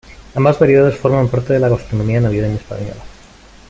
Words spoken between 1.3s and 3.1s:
de la gastronomía navideña española.